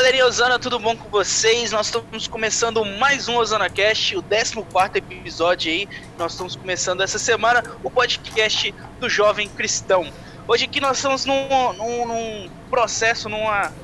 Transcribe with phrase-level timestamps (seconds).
[0.00, 1.72] galerinha Osana, tudo bom com vocês?
[1.72, 5.86] Nós estamos começando mais um Osana Cast, o 14 episódio aí.
[6.16, 10.10] Nós estamos começando essa semana o podcast do Jovem Cristão.
[10.48, 13.74] Hoje aqui nós estamos num, num, num processo, numa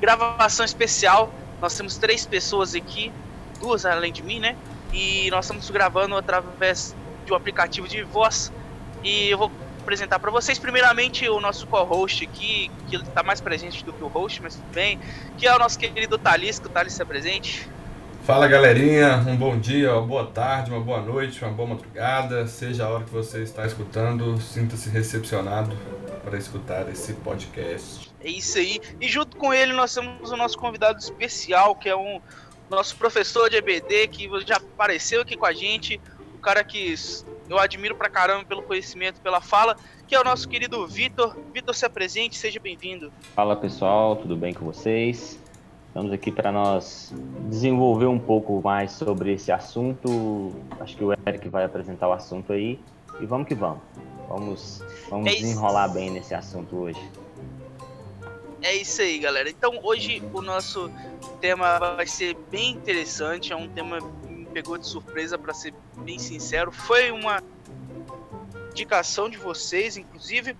[0.00, 1.30] gravação especial.
[1.60, 3.12] Nós temos três pessoas aqui,
[3.60, 4.56] duas além de mim, né?
[4.94, 6.96] E nós estamos gravando através
[7.26, 8.50] de um aplicativo de voz.
[9.04, 9.52] E eu vou
[9.86, 10.58] apresentar para vocês.
[10.58, 14.72] Primeiramente o nosso co-host aqui, que está mais presente do que o host, mas tudo
[14.74, 14.98] bem,
[15.38, 17.68] que é o nosso querido Thales, que o Thales está presente.
[18.24, 22.84] Fala galerinha, um bom dia, uma boa tarde, uma boa noite, uma boa madrugada, seja
[22.84, 25.78] a hora que você está escutando, sinta-se recepcionado
[26.24, 28.10] para escutar esse podcast.
[28.20, 31.94] É isso aí, e junto com ele nós temos o nosso convidado especial, que é
[31.94, 32.20] um
[32.68, 36.00] nosso professor de EBD, que já apareceu aqui com a gente,
[36.46, 36.94] cara que
[37.48, 41.36] eu admiro pra caramba pelo conhecimento, pela fala, que é o nosso querido Vitor.
[41.52, 43.12] Vitor, se apresente, seja bem-vindo.
[43.34, 45.40] Fala pessoal, tudo bem com vocês?
[45.88, 47.12] Estamos aqui para nós
[47.48, 50.54] desenvolver um pouco mais sobre esse assunto.
[50.78, 52.78] Acho que o Eric vai apresentar o assunto aí.
[53.18, 53.80] E vamos que vamos.
[54.28, 57.10] Vamos, vamos é desenrolar bem nesse assunto hoje.
[58.62, 59.50] É isso aí, galera.
[59.50, 60.88] Então, hoje o nosso
[61.40, 63.52] tema vai ser bem interessante.
[63.52, 63.98] É um tema
[64.56, 66.72] pegou de surpresa, para ser bem sincero.
[66.72, 67.42] Foi uma
[68.70, 70.56] indicação de vocês, inclusive.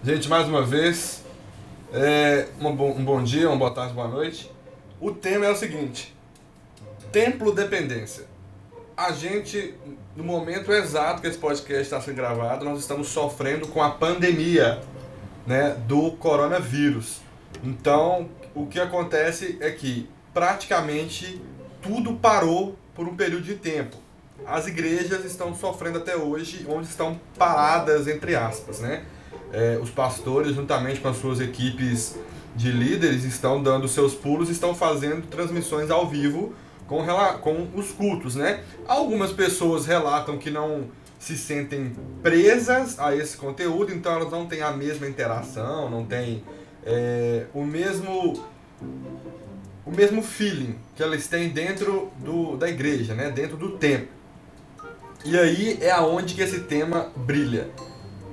[0.04, 1.24] Gente, mais uma vez,
[1.92, 4.50] é, um, bom, um bom dia, uma boa tarde, boa noite.
[5.00, 6.14] O tema é o seguinte:
[7.10, 8.25] templo dependência.
[8.96, 9.74] A gente,
[10.16, 14.80] no momento exato que esse podcast está sendo gravado, nós estamos sofrendo com a pandemia
[15.46, 17.20] né, do coronavírus.
[17.62, 21.42] Então, o que acontece é que praticamente
[21.82, 23.98] tudo parou por um período de tempo.
[24.46, 29.04] As igrejas estão sofrendo até hoje, onde estão paradas, entre aspas, né?
[29.52, 32.16] É, os pastores, juntamente com as suas equipes
[32.54, 36.54] de líderes, estão dando seus pulos, estão fazendo transmissões ao vivo
[36.86, 37.04] com,
[37.40, 38.62] com os cultos, né?
[38.86, 40.88] Algumas pessoas relatam que não
[41.18, 46.44] se sentem presas a esse conteúdo, então elas não têm a mesma interação, não têm
[46.84, 48.44] é, o mesmo
[49.84, 53.30] o mesmo feeling que elas têm dentro do, da igreja, né?
[53.30, 54.08] dentro do templo.
[55.24, 57.70] E aí é aonde que esse tema brilha.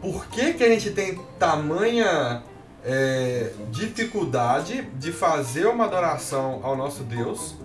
[0.01, 2.43] Por que, que a gente tem tamanha
[2.83, 7.55] é, dificuldade de fazer uma adoração ao nosso Deus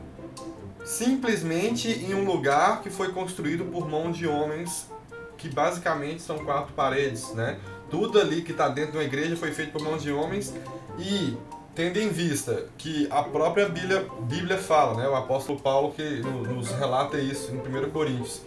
[0.88, 4.88] simplesmente em um lugar que foi construído por mão de homens
[5.36, 7.58] que basicamente são quatro paredes, né?
[7.90, 10.54] Tudo ali que está dentro de uma igreja foi feito por mãos de homens
[10.98, 11.36] e
[11.74, 15.06] tendo em vista que a própria Bíblia, Bíblia fala, né?
[15.06, 18.40] O apóstolo Paulo que nos relata isso em 1 Coríntios,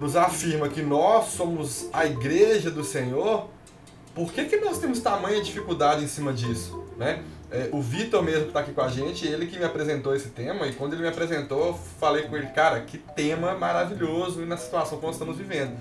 [0.00, 3.48] nos afirma que nós somos a igreja do Senhor.
[4.14, 7.24] Por que, que nós temos tamanha dificuldade em cima disso, né?
[7.50, 10.30] É, o Vitor mesmo que está aqui com a gente, ele que me apresentou esse
[10.30, 14.56] tema, e quando ele me apresentou, eu falei com ele, cara, que tema maravilhoso na
[14.56, 15.76] situação que nós estamos vivendo.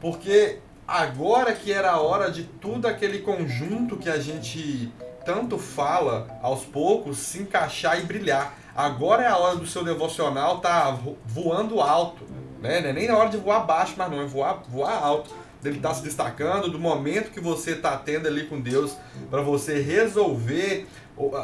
[0.00, 4.92] Porque agora que era a hora de tudo aquele conjunto que a gente
[5.24, 8.54] tanto fala aos poucos se encaixar e brilhar.
[8.74, 12.24] Agora é a hora do seu devocional tá voando alto,
[12.60, 12.80] né?
[12.80, 15.30] Não é nem a hora de voar baixo, mas não, é voar, voar alto.
[15.64, 18.96] Ele está se destacando do momento que você está tendo ali com Deus
[19.30, 20.86] para você resolver,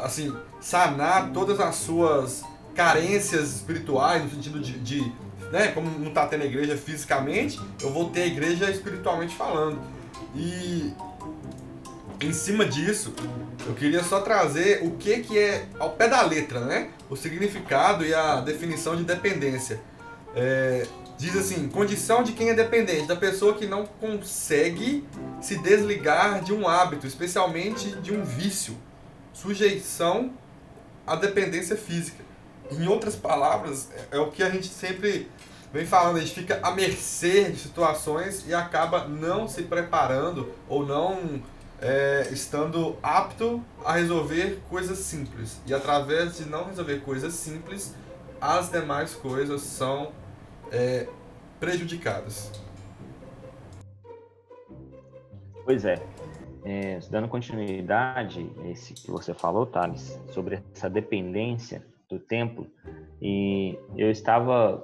[0.03, 2.43] assim, sanar todas as suas
[2.75, 5.11] carências espirituais, no sentido de, de
[5.51, 9.79] né, como não está tendo igreja fisicamente, eu vou ter a igreja espiritualmente falando.
[10.35, 10.93] E
[12.21, 13.13] em cima disso,
[13.65, 16.89] eu queria só trazer o que, que é, ao pé da letra, né?
[17.09, 19.79] O significado e a definição de dependência.
[20.35, 20.85] É,
[21.19, 25.05] diz assim: condição de quem é dependente, da pessoa que não consegue
[25.41, 28.75] se desligar de um hábito, especialmente de um vício.
[29.33, 30.33] Sujeição
[31.05, 32.23] à dependência física.
[32.71, 35.29] Em outras palavras, é, é o que a gente sempre
[35.71, 40.85] vem falando, a gente fica à mercê de situações e acaba não se preparando ou
[40.85, 41.41] não
[41.81, 45.59] é, estando apto a resolver coisas simples.
[45.65, 47.93] E através de não resolver coisas simples,
[48.41, 50.11] as demais coisas são
[50.71, 51.07] é,
[51.59, 52.51] prejudicadas.
[55.63, 55.95] Pois é.
[56.65, 56.99] é.
[57.09, 62.65] Dando continuidade, esse que você falou, Thales, sobre essa dependência do tempo,
[63.21, 64.83] e eu estava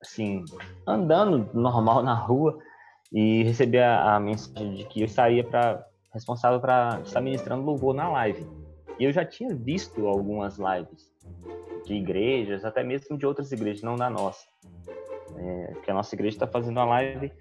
[0.00, 0.44] assim,
[0.86, 2.58] andando normal na rua
[3.12, 7.94] e recebi a, a mensagem de que eu estaria para responsável para estar ministrando louvor
[7.94, 8.46] na live.
[8.98, 11.11] E eu já tinha visto algumas lives
[11.92, 14.46] de igrejas, até mesmo de outras igrejas, não da nossa.
[15.36, 17.32] É, que a nossa igreja está fazendo uma live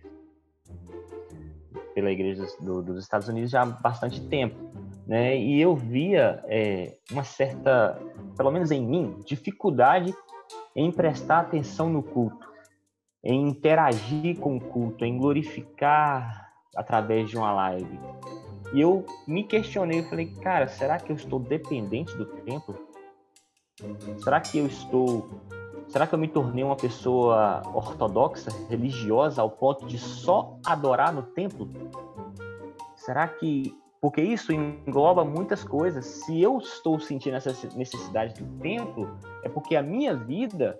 [1.93, 4.55] pela igreja do, dos Estados Unidos já há bastante tempo.
[5.05, 5.37] Né?
[5.37, 7.99] E eu via é, uma certa,
[8.35, 10.13] pelo menos em mim, dificuldade
[10.75, 12.49] em prestar atenção no culto,
[13.23, 17.99] em interagir com o culto, em glorificar através de uma live.
[18.73, 22.90] E eu me questionei, eu falei, cara, será que eu estou dependente do templo?
[24.17, 25.29] Será que eu estou.
[25.87, 31.23] Será que eu me tornei uma pessoa ortodoxa, religiosa, ao ponto de só adorar no
[31.23, 31.69] templo?
[32.95, 33.75] Será que.
[33.99, 36.05] Porque isso engloba muitas coisas.
[36.05, 39.07] Se eu estou sentindo essa necessidade do templo,
[39.43, 40.79] é porque a minha vida,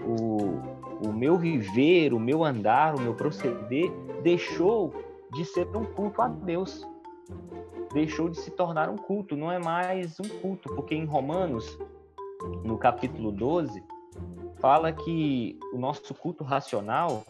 [0.00, 3.90] o, o meu viver, o meu andar, o meu proceder,
[4.22, 4.94] deixou
[5.32, 6.86] de ser um culto a Deus
[7.92, 11.78] deixou de se tornar um culto, não é mais um culto, porque em Romanos,
[12.64, 13.82] no capítulo 12,
[14.60, 17.24] fala que o nosso culto racional,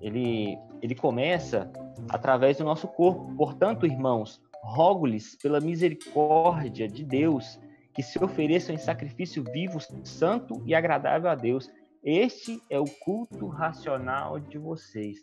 [0.00, 1.70] ele, ele começa
[2.08, 3.34] através do nosso corpo.
[3.36, 7.58] Portanto, irmãos, rogo-lhes pela misericórdia de Deus
[7.94, 11.70] que se ofereçam em sacrifício vivo, santo e agradável a Deus.
[12.04, 15.18] Este é o culto racional de vocês.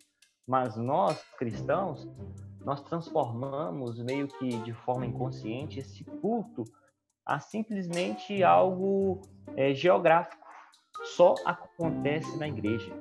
[0.47, 2.07] Mas nós, cristãos,
[2.63, 6.65] nós transformamos meio que de forma inconsciente esse culto
[7.25, 9.21] a simplesmente algo
[9.55, 10.43] é, geográfico.
[11.15, 12.91] Só acontece na igreja.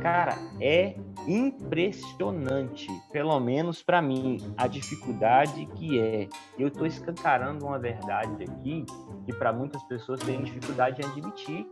[0.00, 0.94] Cara, é
[1.26, 6.28] impressionante, pelo menos para mim, a dificuldade que é.
[6.58, 8.84] Eu estou escancarando uma verdade aqui
[9.26, 11.66] que para muitas pessoas têm dificuldade de admitir.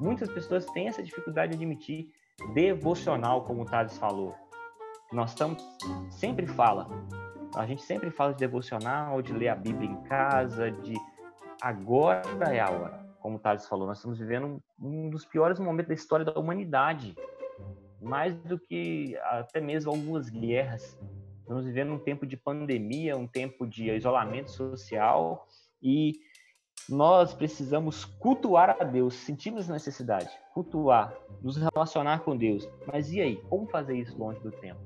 [0.00, 2.10] Muitas pessoas têm essa dificuldade de admitir.
[2.54, 4.34] Devocional, como o Thales falou
[5.12, 5.62] nós estamos
[6.10, 6.88] sempre fala,
[7.54, 10.94] a gente sempre fala de devocional, de ler a Bíblia em casa, de
[11.60, 12.22] agora
[12.52, 13.02] é a hora.
[13.20, 17.14] Como o Thales falou, nós estamos vivendo um dos piores momentos da história da humanidade.
[18.00, 20.98] Mais do que até mesmo algumas guerras.
[21.40, 25.46] Estamos vivendo um tempo de pandemia, um tempo de isolamento social
[25.80, 26.14] e
[26.88, 32.68] nós precisamos cultuar a Deus, sentimos necessidade, cultuar, nos relacionar com Deus.
[32.86, 34.80] Mas e aí, como fazer isso longe do tempo?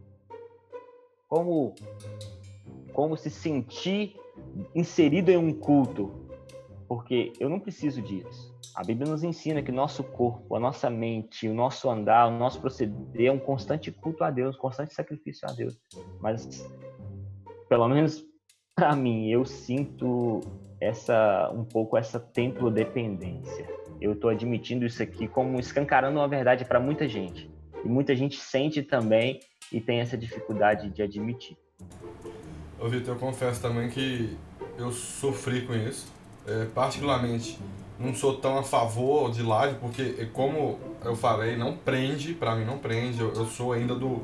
[1.29, 1.75] como
[2.97, 4.17] como se sentir
[4.75, 6.11] inserido em um culto,
[6.89, 8.57] porque eu não preciso disso.
[8.75, 12.59] A Bíblia nos ensina que nosso corpo, a nossa mente, o nosso andar, o nosso
[12.59, 15.79] proceder é um constante culto a Deus, um constante sacrifício a Deus.
[16.23, 16.67] Mas,
[17.69, 18.25] pelo menos
[18.75, 20.41] para mim, eu sinto
[20.81, 23.69] essa um pouco essa templo dependência.
[24.01, 27.51] Eu estou admitindo isso aqui como escancarando uma verdade para muita gente.
[27.85, 29.39] E muita gente sente também
[29.71, 31.59] e tem essa dificuldade de admitir.
[32.79, 34.37] Ô Vitor, eu confesso também que
[34.77, 36.07] eu sofri com isso.
[36.47, 37.59] É, particularmente,
[37.99, 42.65] não sou tão a favor de live, porque, como eu falei, não prende, para mim
[42.65, 44.23] não prende, eu, eu, sou ainda do,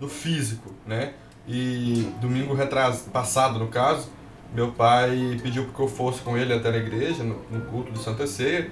[0.00, 1.14] do físico, né?
[1.46, 4.10] E domingo retras, passado, no caso,
[4.52, 7.98] meu pai pediu que eu fosse com ele até na igreja, no, no culto de
[8.00, 8.70] Santa Ceia,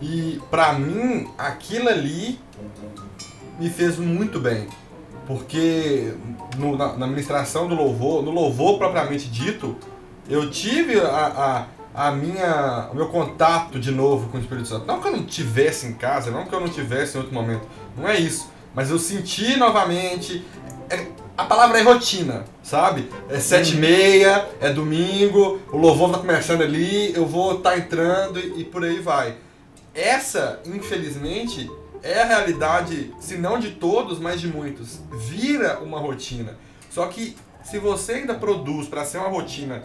[0.00, 2.38] e para mim, aquilo ali
[3.58, 4.66] me fez muito bem
[5.26, 6.12] porque
[6.56, 9.76] no, na, na ministração do louvor, no louvor propriamente dito,
[10.28, 14.86] eu tive a, a, a minha, o meu contato de novo com o Espírito Santo.
[14.86, 17.62] Não que eu não tivesse em casa, não que eu não tivesse em outro momento.
[17.96, 18.50] Não é isso.
[18.74, 20.44] Mas eu senti novamente.
[20.90, 21.06] É,
[21.36, 23.10] a palavra é rotina, sabe?
[23.28, 27.78] É sete e meia, é domingo, o louvor tá começando ali, eu vou estar tá
[27.78, 29.36] entrando e, e por aí vai.
[29.94, 31.70] Essa, infelizmente,
[32.06, 35.00] é a realidade, se não de todos, mas de muitos.
[35.28, 36.56] Vira uma rotina.
[36.90, 39.84] Só que se você ainda produz para ser uma rotina,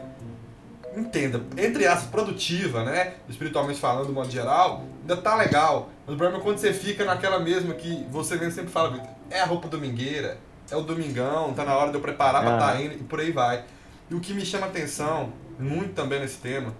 [0.95, 3.15] entenda, entre aspas, produtiva, né?
[3.27, 5.89] Espiritualmente falando, de modo geral, ainda tá legal.
[6.05, 9.39] Mas o problema é quando você fica naquela mesma que você mesmo sempre fala, é
[9.39, 10.37] a roupa domingueira,
[10.69, 13.19] é o domingão, tá na hora de eu preparar para estar tá indo e por
[13.19, 13.63] aí vai.
[14.09, 16.73] E o que me chama atenção, muito também nesse tema,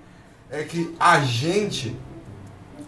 [0.49, 1.95] é que a gente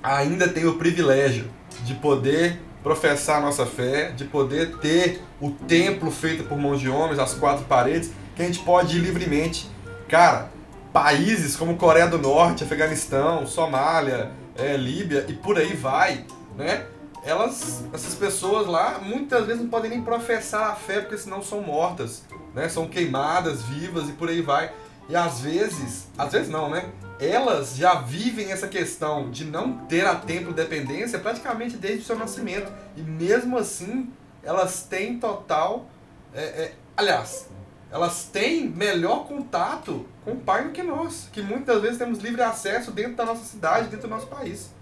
[0.04, 1.50] ainda tem o privilégio
[1.84, 6.89] de poder professar a nossa fé, de poder ter o templo feito por mãos de
[6.89, 9.70] homens, as quatro paredes, que a gente pode ir livremente.
[10.10, 10.51] Cara,
[10.92, 16.25] países como Coreia do Norte, Afeganistão, Somália, é, Líbia e por aí vai,
[16.58, 16.86] né?
[17.25, 21.62] Elas, essas pessoas lá, muitas vezes não podem nem professar a fé porque senão são
[21.62, 22.68] mortas, né?
[22.68, 24.72] São queimadas, vivas e por aí vai.
[25.08, 26.86] E às vezes, às vezes não, né?
[27.20, 32.17] Elas já vivem essa questão de não ter a templo dependência praticamente desde o seu
[32.17, 32.72] nascimento.
[32.98, 35.88] E mesmo assim, elas têm total.
[36.34, 37.50] É, é, aliás,
[37.91, 42.41] elas têm melhor contato com o pai do que nós, que muitas vezes temos livre
[42.41, 44.74] acesso dentro da nossa cidade, dentro do nosso país.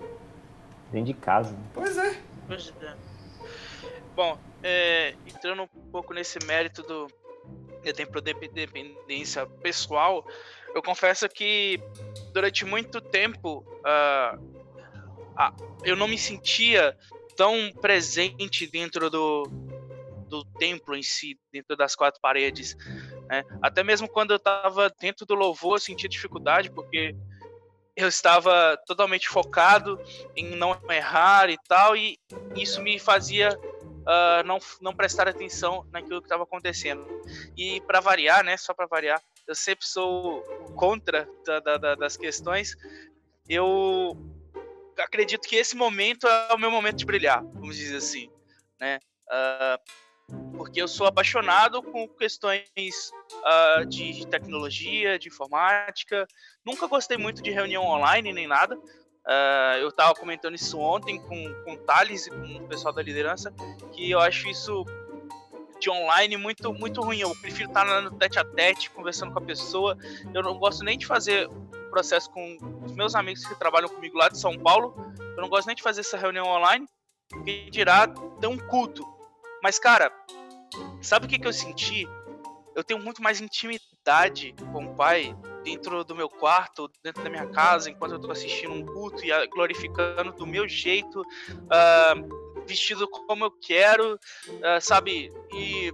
[0.91, 1.55] Dentro de casa.
[1.73, 2.17] Pois é.
[2.47, 2.95] Pois é.
[4.15, 7.07] Bom, é, entrando um pouco nesse mérito do,
[7.83, 8.09] eu tenho
[8.53, 10.25] dependência pessoal,
[10.73, 11.79] eu confesso que
[12.33, 14.61] durante muito tempo uh,
[15.83, 16.97] eu não me sentia
[17.35, 19.43] tão presente dentro do,
[20.27, 22.75] do templo em si, dentro das quatro paredes.
[23.27, 23.43] Né?
[23.61, 27.15] Até mesmo quando eu estava dentro do louvor, eu sentia dificuldade, porque
[27.95, 29.99] eu estava totalmente focado
[30.35, 32.17] em não errar e tal, e
[32.55, 37.05] isso me fazia uh, não, não prestar atenção naquilo que estava acontecendo.
[37.57, 40.41] E para variar, né, só para variar, eu sempre sou
[40.75, 42.75] contra da, da, das questões.
[43.47, 44.17] Eu
[44.97, 48.29] acredito que esse momento é o meu momento de brilhar, vamos dizer assim,
[48.79, 48.99] né?
[49.27, 52.63] Uh, porque eu sou apaixonado com questões
[53.33, 56.27] uh, de tecnologia, de informática.
[56.65, 58.77] Nunca gostei muito de reunião online nem nada,
[59.21, 63.03] Uh, eu estava comentando isso ontem com, com o Thales e com o pessoal da
[63.03, 63.53] liderança,
[63.91, 64.83] que eu acho isso
[65.81, 67.19] de online muito, muito ruim.
[67.19, 69.97] Eu prefiro estar no tete a tete, conversando com a pessoa.
[70.33, 71.49] Eu não gosto nem de fazer
[71.89, 74.95] processo com os meus amigos que trabalham comigo lá de São Paulo.
[75.19, 76.87] Eu não gosto nem de fazer essa reunião online,
[77.43, 79.05] que dirá ter culto.
[79.61, 80.11] Mas, cara,
[81.01, 82.07] sabe o que, que eu senti?
[82.75, 87.45] Eu tenho muito mais intimidade com o pai dentro do meu quarto, dentro da minha
[87.47, 93.45] casa, enquanto eu estou assistindo um culto e glorificando do meu jeito, uh, vestido como
[93.45, 95.31] eu quero, uh, sabe?
[95.53, 95.91] E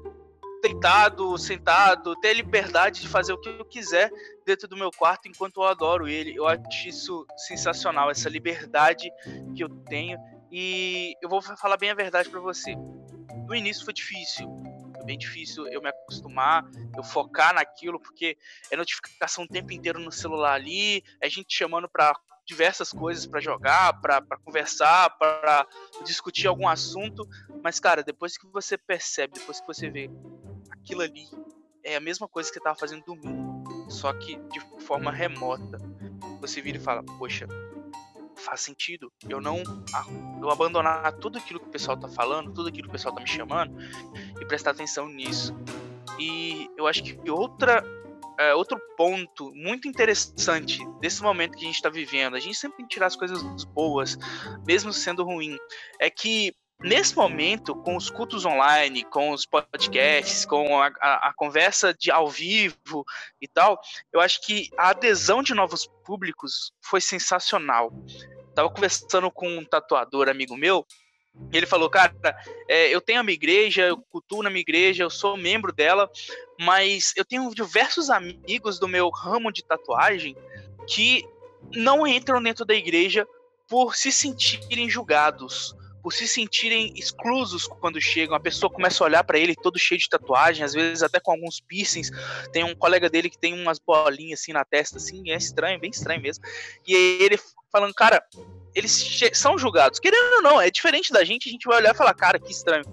[0.62, 4.12] deitado, sentado, ter liberdade de fazer o que eu quiser
[4.46, 6.36] dentro do meu quarto enquanto eu adoro ele.
[6.36, 9.10] Eu acho isso sensacional, essa liberdade
[9.56, 10.18] que eu tenho.
[10.52, 12.76] E eu vou falar bem a verdade para você.
[13.48, 14.48] No início foi difícil,
[15.06, 18.38] bem difícil eu me acostumar, eu focar naquilo, porque
[18.72, 22.14] é notificação o tempo inteiro no celular ali, é gente chamando para
[22.48, 25.68] diversas coisas para jogar, para conversar, para
[26.06, 27.28] discutir algum assunto.
[27.62, 30.10] Mas, cara, depois que você percebe, depois que você vê
[30.72, 31.28] aquilo ali,
[31.84, 35.78] é a mesma coisa que você tava fazendo domingo, só que de forma remota.
[36.40, 37.48] Você vira e fala, poxa,
[38.36, 39.64] faz sentido eu não
[40.40, 43.22] eu abandonar tudo aquilo que o pessoal tá falando, tudo aquilo que o pessoal tá
[43.22, 43.76] me chamando
[44.40, 45.56] e prestar atenção nisso.
[46.20, 47.84] E eu acho que outra
[48.38, 52.78] é, outro ponto muito interessante desse momento que a gente está vivendo, a gente sempre
[52.78, 54.18] tem que tirar as coisas boas,
[54.66, 55.58] mesmo sendo ruim,
[56.00, 61.34] é que nesse momento, com os cultos online, com os podcasts, com a, a, a,
[61.34, 63.04] conversa de ao vivo
[63.42, 63.80] e tal,
[64.14, 67.92] eu acho que a adesão de novos públicos foi sensacional.
[68.54, 70.86] Tava conversando com um tatuador amigo meu,
[71.52, 72.14] ele falou, cara,
[72.68, 76.10] é, eu tenho a minha igreja, eu cultuo na minha igreja, eu sou membro dela,
[76.60, 80.36] mas eu tenho diversos amigos do meu ramo de tatuagem
[80.88, 81.26] que
[81.74, 83.28] não entram dentro da igreja
[83.68, 88.36] por se sentirem julgados, por se sentirem exclusos quando chegam.
[88.36, 91.32] A pessoa começa a olhar para ele todo cheio de tatuagem, às vezes até com
[91.32, 92.10] alguns piercings.
[92.52, 95.90] Tem um colega dele que tem umas bolinhas assim na testa, assim, é estranho, bem
[95.90, 96.44] estranho mesmo.
[96.88, 97.38] E ele
[97.72, 98.24] falando, cara,
[98.78, 100.00] eles são julgados.
[100.00, 102.52] Querendo ou não, é diferente da gente, a gente vai olhar e falar, cara, que
[102.52, 102.86] estranho.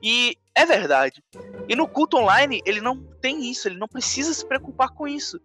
[0.00, 1.20] E É verdade.
[1.68, 5.40] E no culto online, ele não tem isso, ele não precisa se preocupar com isso.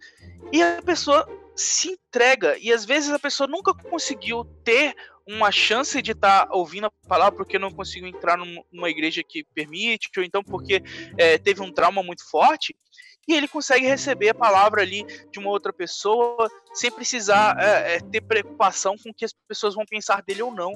[0.51, 4.95] E a pessoa se entrega, e às vezes a pessoa nunca conseguiu ter
[5.27, 9.43] uma chance de estar tá ouvindo a palavra porque não conseguiu entrar numa igreja que
[9.53, 10.81] permite, ou então porque
[11.17, 12.75] é, teve um trauma muito forte,
[13.29, 17.99] e ele consegue receber a palavra ali de uma outra pessoa sem precisar é, é,
[17.99, 20.73] ter preocupação com o que as pessoas vão pensar dele ou não.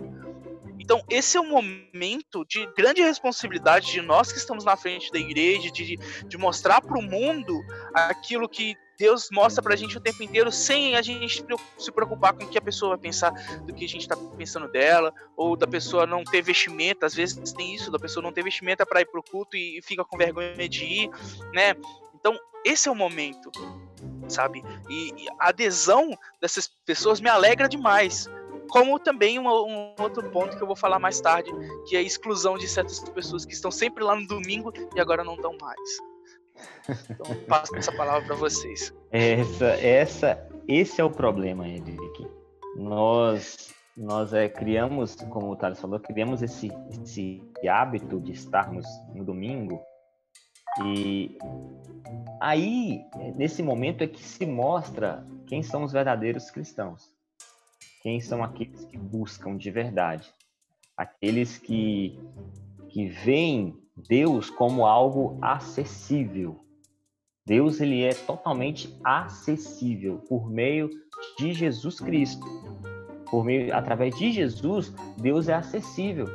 [0.79, 5.17] Então, esse é um momento de grande responsabilidade de nós que estamos na frente da
[5.17, 7.59] igreja, de, de mostrar para o mundo
[7.93, 11.43] aquilo que Deus mostra pra gente o tempo inteiro sem a gente
[11.77, 13.31] se preocupar com o que a pessoa vai pensar
[13.65, 17.53] do que a gente tá pensando dela, ou da pessoa não ter vestimenta, às vezes
[17.53, 20.69] tem isso, da pessoa não ter vestimenta para ir pro culto e fica com vergonha
[20.69, 21.09] de ir,
[21.53, 21.75] né?
[22.23, 23.51] Então, esse é o momento,
[24.29, 24.63] sabe?
[24.89, 28.29] E, e a adesão dessas pessoas me alegra demais.
[28.69, 31.51] Como também um, um, outro ponto que eu vou falar mais tarde,
[31.85, 35.21] que é a exclusão de certas pessoas que estão sempre lá no domingo e agora
[35.21, 36.99] não estão mais.
[37.09, 38.93] Então, passo essa palavra para vocês.
[39.11, 42.25] Essa, essa, esse é o problema, Henrique.
[42.77, 49.25] Nós, nós é, criamos, como o Thales falou, criamos esse, esse hábito de estarmos no
[49.25, 49.83] domingo
[50.81, 51.37] e
[52.39, 57.11] aí, nesse momento é que se mostra quem são os verdadeiros cristãos.
[58.01, 60.33] Quem são aqueles que buscam de verdade.
[60.97, 62.19] Aqueles que,
[62.89, 66.59] que veem Deus como algo acessível.
[67.45, 70.89] Deus ele é totalmente acessível por meio
[71.37, 72.45] de Jesus Cristo.
[73.29, 76.27] Por meio através de Jesus, Deus é acessível.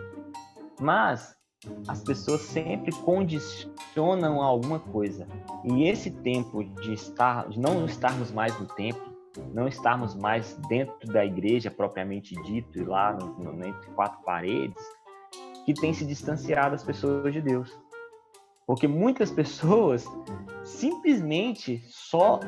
[0.80, 1.37] Mas
[1.86, 5.26] as pessoas sempre condicionam alguma coisa.
[5.64, 9.16] E esse tempo de estar, de não estarmos mais no templo,
[9.52, 14.82] não estarmos mais dentro da igreja propriamente dito e lá no, no, entre quatro paredes,
[15.64, 17.76] que tem se distanciado as pessoas de Deus.
[18.66, 20.06] Porque muitas pessoas
[20.62, 22.40] simplesmente só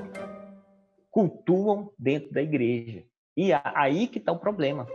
[1.11, 3.05] cultuam dentro da igreja.
[3.37, 4.87] E é aí que está o problema.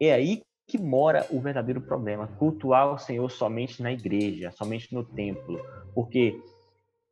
[0.00, 2.28] É aí que mora o verdadeiro problema.
[2.38, 5.60] Cultuar o Senhor somente na igreja, somente no templo.
[5.92, 6.40] Porque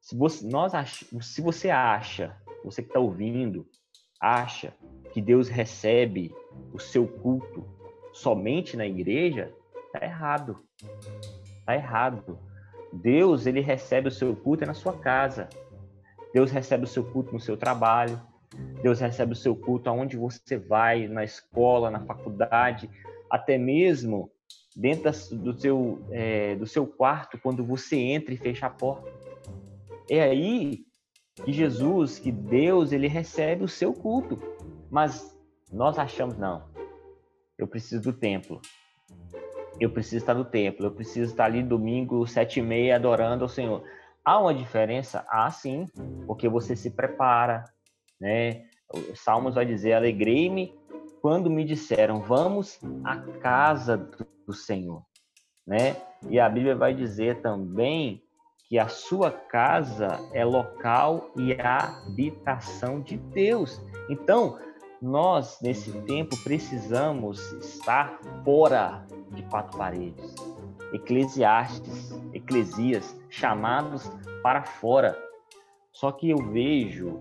[0.01, 3.66] se você, nós ach, se você acha, você que está ouvindo,
[4.21, 4.73] acha
[5.12, 6.33] que Deus recebe
[6.73, 7.66] o seu culto
[8.12, 9.53] somente na igreja,
[9.87, 10.57] está errado.
[11.59, 12.38] Está errado.
[12.92, 15.49] Deus, ele recebe o seu culto na sua casa.
[16.33, 18.21] Deus recebe o seu culto no seu trabalho.
[18.83, 22.88] Deus recebe o seu culto aonde você vai, na escola, na faculdade,
[23.31, 24.31] até mesmo
[24.77, 29.11] dentro do seu, é, do seu quarto, quando você entra e fecha a porta.
[30.09, 30.85] É aí
[31.45, 34.38] que Jesus, que Deus, ele recebe o seu culto.
[34.91, 35.37] Mas
[35.73, 36.69] nós achamos, não,
[37.59, 38.61] eu preciso do templo.
[39.81, 43.49] Eu preciso estar no templo, eu preciso estar ali domingo, sete e meia, adorando ao
[43.49, 43.85] Senhor.
[44.25, 45.25] Há uma diferença?
[45.29, 45.88] Há sim,
[46.27, 47.64] porque você se prepara,
[48.21, 48.64] né?
[48.93, 50.75] O Salmos vai dizer, alegrei-me
[51.21, 53.97] quando me disseram, vamos à casa
[54.47, 55.03] do Senhor,
[55.67, 55.97] né?
[56.29, 58.23] E a Bíblia vai dizer também
[58.69, 63.81] que a sua casa é local e habitação de Deus.
[64.11, 64.59] Então,
[65.01, 70.35] nós, nesse tempo, precisamos estar fora de quatro paredes.
[70.93, 74.11] Eclesiastes, Eclesias, chamados
[74.43, 75.17] para fora.
[75.93, 77.21] Só que eu vejo,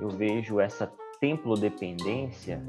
[0.00, 0.86] eu vejo essa
[1.20, 2.62] templo dependência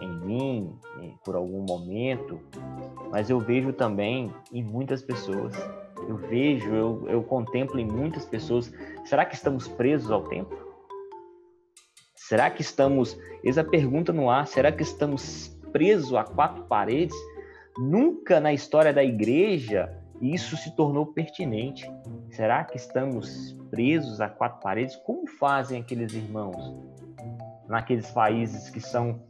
[0.00, 0.78] em mim
[1.24, 2.40] por algum momento,
[3.10, 5.54] mas eu vejo também em muitas pessoas.
[6.08, 8.72] Eu vejo, eu, eu contemplo em muitas pessoas.
[9.04, 10.54] Será que estamos presos ao tempo?
[12.14, 17.16] Será que estamos, eis a pergunta no ar, será que estamos presos a quatro paredes?
[17.78, 21.88] Nunca na história da igreja isso se tornou pertinente.
[22.30, 24.96] Será que estamos presos a quatro paredes?
[24.96, 26.95] Como fazem aqueles irmãos?
[27.68, 29.22] Naqueles países que são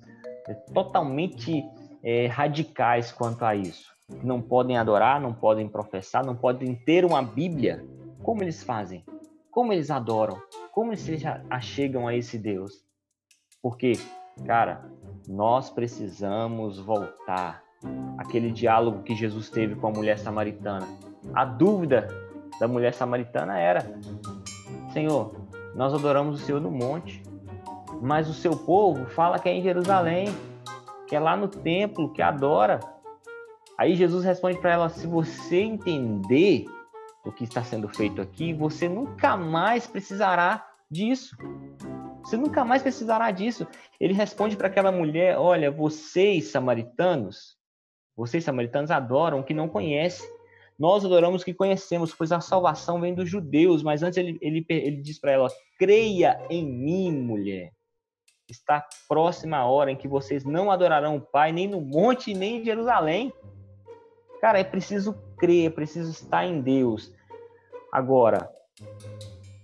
[0.49, 1.65] é, totalmente
[2.03, 3.95] é, radicais quanto a isso.
[4.23, 7.85] Não podem adorar, não podem professar, não podem ter uma Bíblia.
[8.23, 9.05] Como eles fazem?
[9.51, 10.41] Como eles adoram?
[10.73, 11.19] Como eles se
[11.51, 12.85] achegam a esse Deus?
[13.61, 13.95] Porque,
[14.45, 14.85] cara,
[15.27, 17.63] nós precisamos voltar
[18.19, 20.87] aquele diálogo que Jesus teve com a mulher samaritana.
[21.35, 22.07] A dúvida
[22.61, 23.81] da mulher samaritana era:
[24.93, 25.35] Senhor,
[25.75, 27.23] nós adoramos o Senhor no monte,
[28.01, 30.29] mas o seu povo fala que é em Jerusalém,
[31.07, 32.81] que é lá no templo, que adora.
[33.79, 36.65] Aí Jesus responde para ela: se você entender
[37.25, 41.37] o que está sendo feito aqui, você nunca mais precisará disso.
[42.23, 43.67] Você nunca mais precisará disso.
[44.01, 47.57] Ele responde para aquela mulher: Olha, vocês samaritanos,
[48.17, 50.29] vocês samaritanos adoram o que não conhecem.
[50.79, 53.83] Nós adoramos o que conhecemos, pois a salvação vem dos judeus.
[53.83, 57.76] Mas antes ele, ele, ele diz para ela: creia em mim, mulher.
[58.49, 62.61] Está próxima a hora em que vocês não adorarão o Pai, nem no monte, nem
[62.61, 63.33] em Jerusalém.
[64.41, 67.13] Cara, é preciso crer, é preciso estar em Deus.
[67.91, 68.51] Agora,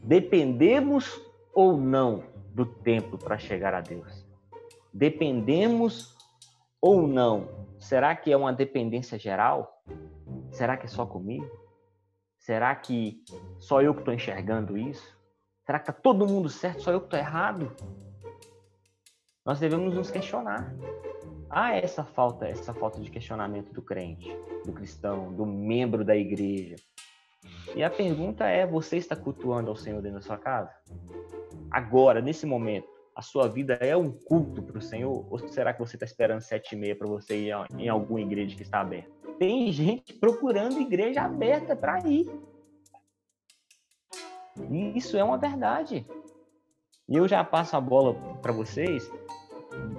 [0.01, 1.21] dependemos
[1.55, 4.27] ou não do templo para chegar a Deus?
[4.93, 6.17] Dependemos
[6.81, 7.49] ou não?
[7.79, 9.83] Será que é uma dependência geral?
[10.51, 11.49] Será que é só comigo?
[12.39, 13.23] Será que
[13.59, 15.17] só eu que estou enxergando isso?
[15.65, 17.75] Será que está todo mundo certo, só eu que estou errado?
[19.45, 20.73] Nós devemos nos questionar.
[21.51, 24.31] Há essa falta, essa falta de questionamento do crente,
[24.65, 26.77] do cristão, do membro da igreja.
[27.75, 30.71] E a pergunta é: você está cultuando ao Senhor dentro da sua casa?
[31.71, 35.27] Agora, nesse momento, a sua vida é um culto para o Senhor?
[35.29, 38.57] Ou será que você está esperando sete e meia para você ir em alguma igreja
[38.57, 39.11] que está aberta?
[39.39, 42.31] Tem gente procurando igreja aberta para ir.
[44.71, 46.07] E isso é uma verdade.
[47.09, 49.11] E eu já passo a bola para vocês,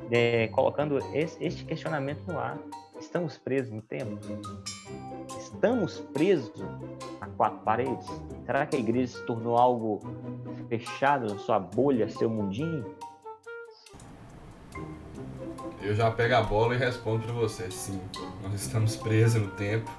[0.09, 2.57] é, colocando esse, este questionamento no ar.
[2.99, 4.17] Estamos presos no tempo?
[5.37, 6.53] Estamos presos
[7.19, 8.07] a quatro paredes?
[8.45, 9.99] Será que a igreja se tornou algo
[10.69, 12.95] fechado na sua bolha, seu mundinho?
[15.81, 17.69] Eu já pego a bola e respondo para você.
[17.69, 17.99] Sim,
[18.41, 19.91] nós estamos presos no tempo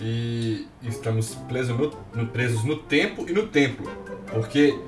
[0.00, 1.76] e estamos presos
[2.14, 3.90] no, presos no tempo e no templo,
[4.32, 4.78] porque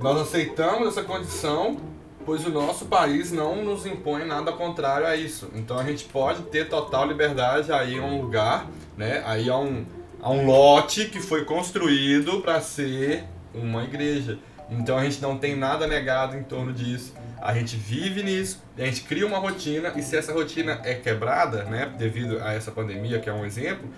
[0.00, 1.76] nós aceitamos essa condição,
[2.24, 5.50] pois o nosso país não nos impõe nada contrário a isso.
[5.54, 9.22] Então a gente pode ter total liberdade aí a um lugar, né?
[9.24, 9.84] Aí a um,
[10.20, 14.38] a um lote que foi construído para ser uma igreja.
[14.70, 17.12] Então a gente não tem nada negado em torno disso
[17.46, 21.64] a gente vive nisso, a gente cria uma rotina e se essa rotina é quebrada,
[21.64, 23.88] né, devido a essa pandemia, que é um exemplo,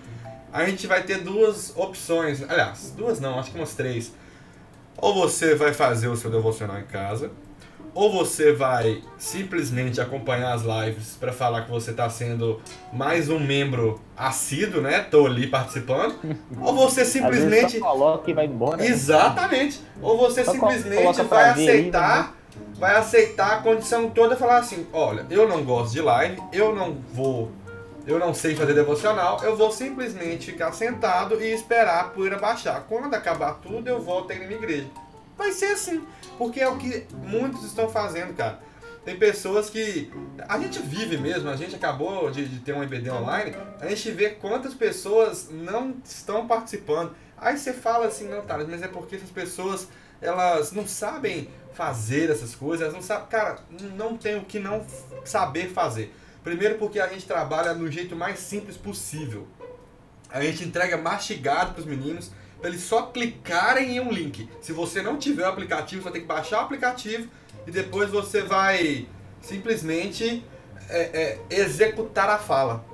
[0.53, 4.13] a gente vai ter duas opções, aliás, duas não, acho que umas três.
[5.01, 7.31] Ou você vai fazer o seu devocional em casa,
[7.95, 12.61] ou você vai simplesmente acompanhar as lives para falar que você está sendo
[12.93, 15.01] mais um membro assíduo, né?
[15.01, 16.15] Tô ali participando.
[16.61, 18.77] Ou você simplesmente coloca e vai embora.
[18.77, 18.87] Né?
[18.87, 19.81] Exatamente.
[20.01, 24.87] Ou você só simplesmente vai aceitar aí, vai aceitar a condição toda e falar assim:
[24.93, 27.51] olha, eu não gosto de live, eu não vou,
[28.09, 32.87] eu não sei fazer devocional, eu vou simplesmente ficar sentado e esperar a poeira baixar.
[32.89, 34.89] Quando acabar tudo, eu volto aí na igreja.
[35.37, 36.03] Vai ser assim,
[36.39, 38.61] porque é o que muitos estão fazendo, cara.
[39.05, 40.11] Tem pessoas que.
[40.49, 44.11] A gente vive mesmo, a gente acabou de, de ter um EBD online, a gente
[44.11, 47.15] vê quantas pessoas não estão participando.
[47.37, 49.87] Aí você fala assim, não, Thales, mas é porque essas pessoas
[50.21, 53.59] elas não sabem fazer essas coisas, elas não sabem, cara,
[53.97, 54.85] não tem o que não
[55.25, 56.13] saber fazer.
[56.43, 59.47] Primeiro porque a gente trabalha no jeito mais simples possível.
[60.31, 64.49] A gente entrega mastigado para os meninos, para eles só clicarem em um link.
[64.61, 67.29] Se você não tiver o aplicativo, você vai ter que baixar o aplicativo
[67.67, 69.07] e depois você vai
[69.41, 70.45] simplesmente
[70.89, 72.85] é, é, executar a fala.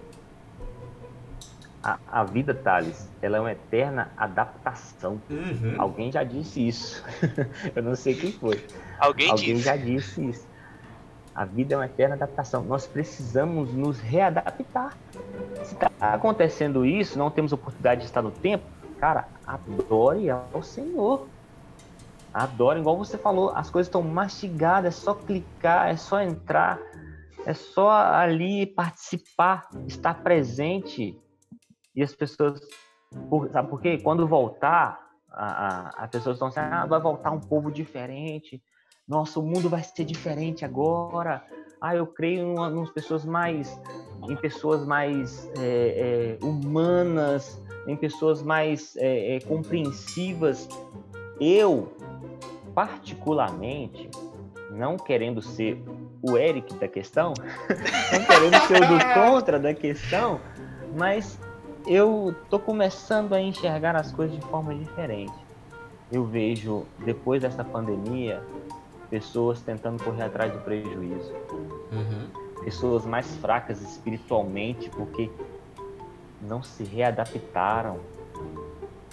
[1.83, 5.21] A, a, vida, Thales, ela é uma eterna adaptação.
[5.29, 5.75] Uhum.
[5.77, 7.05] Alguém já disse isso.
[7.77, 8.65] Eu não sei quem foi.
[8.99, 9.65] Alguém, Alguém disse.
[9.65, 10.47] já disse isso.
[11.35, 12.63] A vida é uma eterna adaptação.
[12.63, 14.97] Nós precisamos nos readaptar.
[15.65, 18.65] Se está acontecendo isso, não temos oportunidade de estar no tempo,
[19.01, 21.27] cara, adore ao Senhor.
[22.33, 26.81] Adore, igual você falou, as coisas estão mastigadas, é só clicar, é só entrar,
[27.47, 31.17] é só ali participar, estar presente
[31.95, 32.61] e as pessoas,
[33.53, 33.99] sabe por quê?
[33.99, 34.99] Quando voltar,
[35.31, 38.61] as pessoas estão dizendo, ah, vai voltar um povo diferente,
[39.07, 41.45] nossa, o mundo vai ser diferente agora,
[41.81, 43.79] ah, eu creio em, pessoas mais,
[44.29, 50.67] em pessoas mais é, é, humanas, em pessoas mais é, é compreensivas.
[51.39, 51.93] Eu,
[52.75, 54.09] particularmente,
[54.71, 55.79] não querendo ser
[56.23, 57.35] o Eric da questão,
[58.13, 60.41] não querendo ser o do contra da questão,
[60.97, 61.39] mas
[61.87, 65.35] eu tô começando a enxergar as coisas de forma diferente.
[66.11, 68.43] Eu vejo, depois dessa pandemia,
[69.11, 71.33] pessoas tentando correr atrás do prejuízo.
[71.93, 72.63] Uhum.
[72.65, 75.31] Pessoas mais fracas espiritualmente porque
[76.43, 77.99] não se readaptaram.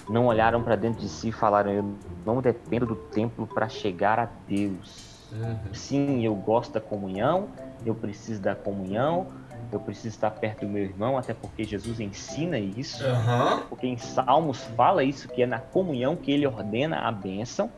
[0.10, 4.20] Não olharam para dentro de si e falaram: Eu não dependo do templo para chegar
[4.20, 5.12] a Deus.
[5.32, 5.74] Uhum.
[5.74, 7.48] Sim, eu gosto da comunhão,
[7.86, 9.28] eu preciso da comunhão,
[9.72, 13.04] eu preciso estar perto do meu irmão, até porque Jesus ensina isso.
[13.04, 13.62] Uhum.
[13.70, 17.72] Porque em Salmos fala isso, que é na comunhão que ele ordena a bênção,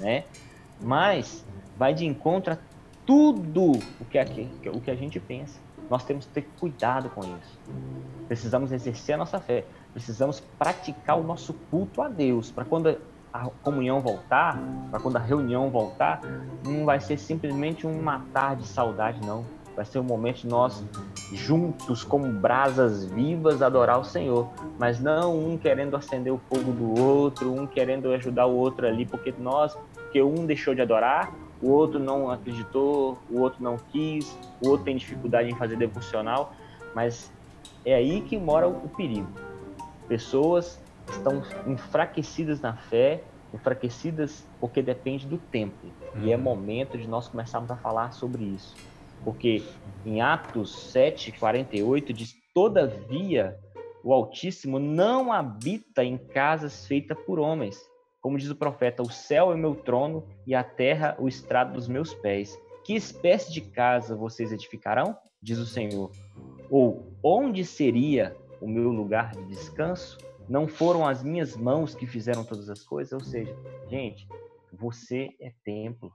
[0.00, 0.24] né?
[0.80, 1.44] Mas
[1.78, 2.58] vai de encontro a
[3.04, 4.26] tudo o que a,
[4.72, 5.60] o que a gente pensa.
[5.88, 7.58] nós temos que ter cuidado com isso.
[8.26, 12.98] Precisamos exercer a nossa fé, precisamos praticar o nosso culto a Deus, para quando
[13.32, 14.58] a comunhão voltar,
[14.90, 16.20] para quando a reunião voltar,
[16.64, 19.44] não vai ser simplesmente um matar de saudade, não.
[19.76, 20.82] Vai ser um momento de nós
[21.34, 24.48] juntos, como brasas vivas, adorar o Senhor.
[24.78, 29.04] Mas não um querendo acender o fogo do outro, um querendo ajudar o outro ali,
[29.04, 34.36] porque nós, porque um deixou de adorar, o outro não acreditou, o outro não quis,
[34.62, 36.52] o outro tem dificuldade em fazer devocional.
[36.94, 37.32] Mas
[37.84, 39.28] é aí que mora o perigo.
[40.08, 45.74] Pessoas estão enfraquecidas na fé, enfraquecidas porque depende do tempo.
[46.22, 46.42] E é uhum.
[46.42, 48.74] momento de nós começarmos a falar sobre isso.
[49.24, 49.62] Porque
[50.04, 53.58] em Atos 7, 48 diz: Todavia
[54.04, 57.76] o Altíssimo não habita em casas feitas por homens.
[58.26, 61.86] Como diz o profeta: O céu é meu trono e a terra o estrado dos
[61.86, 62.60] meus pés.
[62.82, 65.16] Que espécie de casa vocês edificarão?
[65.40, 66.10] Diz o Senhor.
[66.68, 70.18] Ou onde seria o meu lugar de descanso?
[70.48, 73.12] Não foram as minhas mãos que fizeram todas as coisas?
[73.12, 73.56] Ou seja,
[73.88, 74.26] gente,
[74.72, 76.12] você é templo.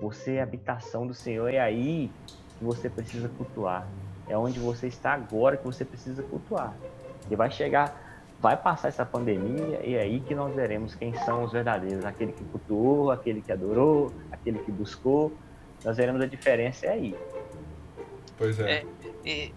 [0.00, 1.52] Você é habitação do Senhor.
[1.52, 2.10] É aí
[2.58, 3.86] que você precisa cultuar.
[4.26, 6.74] É onde você está agora que você precisa cultuar.
[7.30, 8.05] E vai chegar,
[8.40, 12.04] vai passar essa pandemia e é aí que nós veremos quem são os verdadeiros.
[12.04, 15.32] Aquele que cultuou, aquele que adorou, aquele que buscou.
[15.84, 17.16] Nós veremos a diferença é aí.
[18.36, 18.84] Pois é.
[19.24, 19.50] é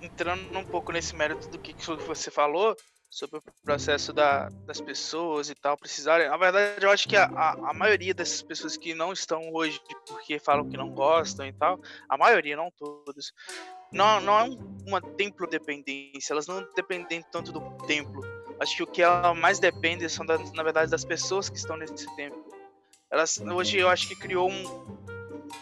[0.00, 1.74] entrando um pouco nesse mérito do que
[2.06, 2.76] você falou,
[3.10, 6.28] sobre o processo da, das pessoas e tal precisarem.
[6.28, 9.80] Na verdade, eu acho que a, a, a, maioria dessas pessoas que não estão hoje
[10.06, 13.32] porque falam que não gostam e tal, a maioria, não todas,
[13.90, 14.44] não, não é
[14.86, 18.22] uma templo dependência, elas não dependem tanto do templo.
[18.60, 21.76] Acho que o que ela mais depende são, das, na verdade, das pessoas que estão
[21.76, 22.44] nesse templo.
[23.10, 24.62] Elas, hoje eu acho que criou um,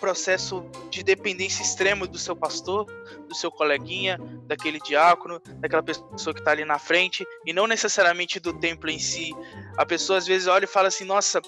[0.01, 2.87] processo de dependência extrema do seu pastor,
[3.29, 8.41] do seu coleguinha, daquele diácono, daquela pessoa que está ali na frente, e não necessariamente
[8.41, 9.31] do templo em si.
[9.77, 11.41] A pessoa às vezes olha e fala assim: nossa,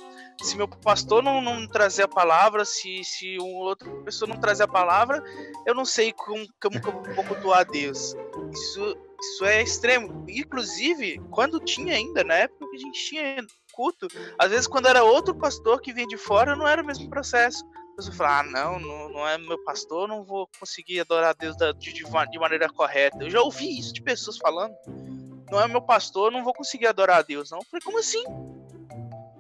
[0.42, 4.64] se meu pastor não, não trazer a palavra, se, se um outra pessoa não trazer
[4.64, 5.22] a palavra,
[5.66, 8.14] eu não sei como, como, como vou cultuar a Deus.
[8.53, 10.24] Isso, isso é extremo.
[10.29, 15.05] Inclusive, quando tinha ainda, na época que a gente tinha culto, às vezes quando era
[15.05, 17.64] outro pastor que vinha de fora, não era o mesmo processo
[17.98, 21.56] pessoa fala, ah, não, não, não, é meu pastor, não vou conseguir adorar a Deus
[21.56, 23.24] da, de, de, maneira correta.
[23.24, 24.72] Eu já ouvi isso de pessoas falando,
[25.50, 27.58] não é meu pastor, não vou conseguir adorar a Deus, não.
[27.58, 28.22] Eu falei, como assim?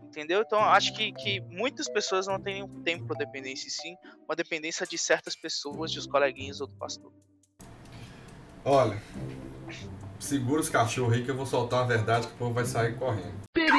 [0.08, 0.42] Entendeu?
[0.44, 3.94] Então, acho que, que muitas pessoas não têm um tempo para dependência, sim,
[4.26, 7.12] uma dependência de certas pessoas, de os coleguinhas ou do pastor.
[8.64, 9.00] Olha,
[10.18, 12.98] segura os cachorros aí que eu vou soltar a verdade que o povo vai sair
[12.98, 13.38] correndo.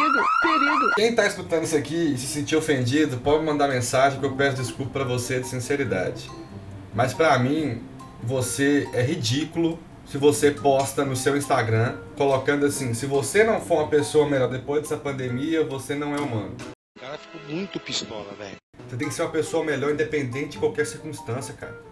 [0.09, 0.91] Perigo, perigo.
[0.95, 4.57] Quem tá escutando isso aqui e se sentir ofendido, pode mandar mensagem que eu peço
[4.57, 6.29] desculpa para você de sinceridade.
[6.93, 7.81] Mas para mim,
[8.23, 13.81] você é ridículo se você posta no seu Instagram colocando assim: se você não for
[13.81, 16.55] uma pessoa melhor depois dessa pandemia, você não é humano.
[16.97, 18.55] O cara ficou muito pistola, velho.
[18.87, 21.88] Você tem que ser uma pessoa melhor independente de qualquer circunstância, cara.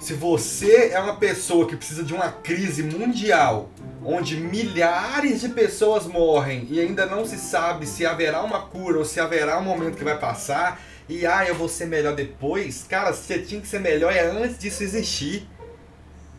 [0.00, 3.70] Se você é uma pessoa que precisa de uma crise mundial,
[4.04, 9.04] onde milhares de pessoas morrem e ainda não se sabe se haverá uma cura ou
[9.04, 13.12] se haverá um momento que vai passar, e ah, eu vou ser melhor depois, cara,
[13.12, 15.48] você tinha que ser melhor é antes disso existir.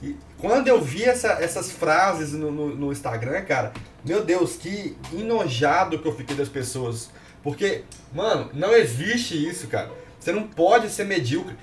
[0.01, 3.71] E quando eu vi essa, essas frases no, no, no Instagram, cara,
[4.03, 7.09] meu Deus, que enojado que eu fiquei das pessoas.
[7.41, 9.91] Porque, mano, não existe isso, cara.
[10.19, 11.55] Você não pode ser medíocre.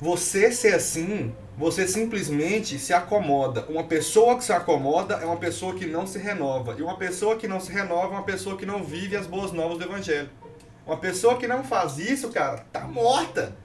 [0.00, 3.66] Você ser assim, você simplesmente se acomoda.
[3.68, 6.76] Uma pessoa que se acomoda é uma pessoa que não se renova.
[6.78, 9.50] E uma pessoa que não se renova é uma pessoa que não vive as boas
[9.50, 10.30] novas do evangelho.
[10.86, 13.56] Uma pessoa que não faz isso, cara, tá morta.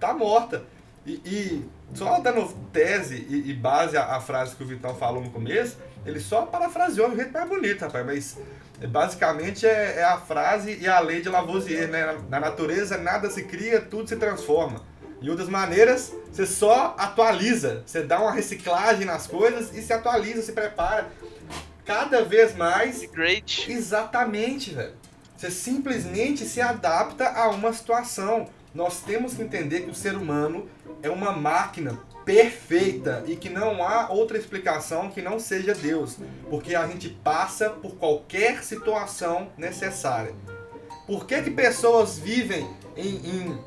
[0.00, 0.64] Tá morta.
[1.06, 5.22] E, e só dando tese e, e base à, à, frase que o Vitão falou
[5.22, 8.04] no começo, ele só parafraseou um jeito mais bonito, rapaz.
[8.04, 8.38] Mas
[8.88, 12.18] basicamente é, é a frase e a lei de Lavoisier, né?
[12.28, 14.89] Na natureza nada se cria, tudo se transforma.
[15.22, 20.42] Em outras maneiras, você só atualiza, você dá uma reciclagem nas coisas e se atualiza,
[20.42, 21.08] se prepara
[21.84, 23.04] cada vez mais.
[23.06, 23.70] Great.
[23.70, 24.94] Exatamente, velho.
[25.36, 28.48] Você simplesmente se adapta a uma situação.
[28.74, 30.68] Nós temos que entender que o ser humano
[31.02, 36.16] é uma máquina perfeita e que não há outra explicação que não seja Deus,
[36.48, 40.32] porque a gente passa por qualquer situação necessária.
[41.06, 43.58] Por que, que pessoas vivem em, em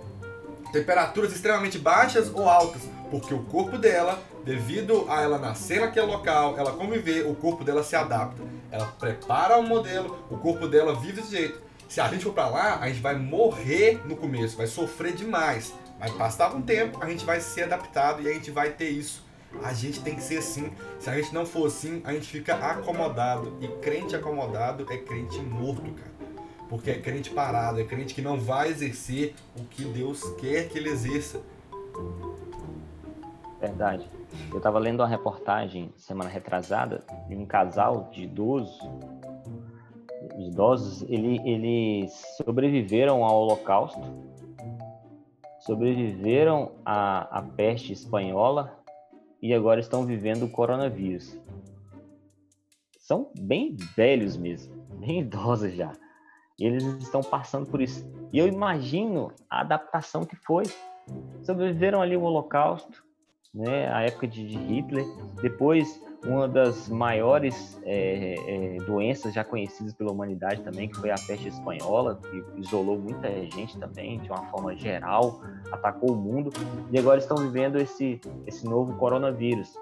[0.74, 2.82] temperaturas extremamente baixas ou altas,
[3.12, 7.84] porque o corpo dela, devido a ela nascer naquele local, ela conviver, o corpo dela
[7.84, 8.42] se adapta.
[8.72, 11.62] Ela prepara o modelo, o corpo dela vive desse jeito.
[11.88, 15.72] Se a gente for para lá, a gente vai morrer no começo, vai sofrer demais.
[16.00, 19.24] Vai passar um tempo, a gente vai ser adaptado e a gente vai ter isso.
[19.62, 20.74] A gente tem que ser assim.
[21.00, 23.56] Se a gente não for assim, a gente fica acomodado.
[23.62, 26.12] E crente acomodado é crente morto, cara.
[26.70, 30.78] Porque é crente parado, é crente que não vai exercer o que Deus quer que
[30.78, 31.42] ele exerça.
[33.60, 34.10] Verdade.
[34.52, 38.78] Eu estava lendo uma reportagem semana retrasada de um casal de idosos.
[40.38, 44.02] Os idosos, ele, eles sobreviveram ao Holocausto,
[45.60, 48.78] sobreviveram à, à peste espanhola
[49.42, 51.38] e agora estão vivendo o coronavírus.
[52.98, 55.92] São bem velhos mesmo, bem idosos já.
[56.60, 58.08] E eles estão passando por isso.
[58.32, 60.64] E eu imagino a adaptação que foi.
[61.44, 63.04] Sobreviveram ali o Holocausto,
[63.54, 65.06] né, a época de, Hitler.
[65.42, 71.16] Depois, uma das maiores é, é, doenças já conhecidas pela humanidade também, que foi a
[71.16, 76.52] peste espanhola, que isolou muita gente também, de uma forma geral, atacou o mundo.
[76.92, 79.74] E agora estão vivendo esse, esse novo coronavírus.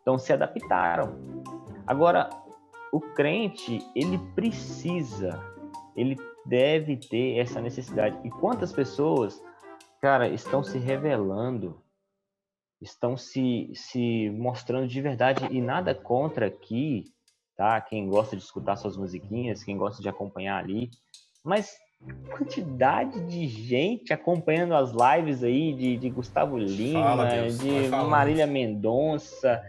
[0.00, 1.14] Então, se adaptaram.
[1.86, 2.30] Agora,
[2.92, 5.38] o crente, ele precisa
[6.00, 8.18] ele deve ter essa necessidade.
[8.24, 9.42] E quantas pessoas,
[10.00, 11.80] cara, estão se revelando,
[12.80, 17.04] estão se, se mostrando de verdade e nada contra aqui,
[17.56, 17.80] tá?
[17.80, 20.90] Quem gosta de escutar suas musiquinhas, quem gosta de acompanhar ali,
[21.44, 21.76] mas
[22.30, 29.62] quantidade de gente acompanhando as lives aí de, de Gustavo Lima, Fala, de Marília Mendonça,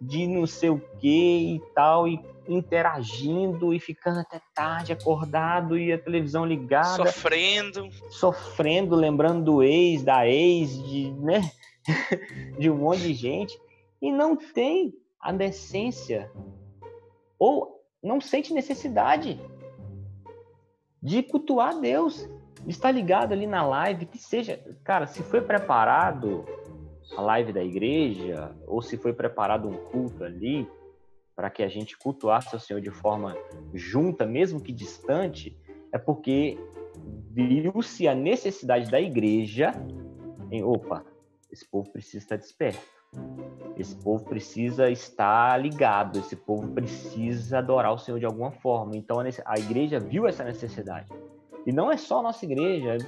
[0.00, 5.92] de não sei o que e tal, e interagindo e ficando até tarde acordado e
[5.92, 7.06] a televisão ligada.
[7.06, 7.88] Sofrendo.
[8.10, 11.40] Sofrendo, lembrando do ex, da ex, de, né?
[12.58, 13.58] de um monte de gente.
[14.00, 16.30] E não tem a decência
[17.38, 19.40] ou não sente necessidade
[21.02, 22.28] de cultuar Deus,
[22.64, 26.44] de estar ligado ali na live, que seja, cara, se foi preparado
[27.16, 30.68] a live da igreja ou se foi preparado um culto ali,
[31.34, 33.36] para que a gente cultuasse o Senhor de forma
[33.72, 35.56] junta, mesmo que distante,
[35.92, 36.58] é porque
[37.30, 39.72] viu-se a necessidade da igreja
[40.50, 41.04] em, opa,
[41.50, 42.80] esse povo precisa estar desperto.
[43.76, 48.96] Esse povo precisa estar ligado, esse povo precisa adorar o Senhor de alguma forma.
[48.96, 51.10] Então a igreja viu essa necessidade.
[51.66, 52.98] E não é só a nossa igreja,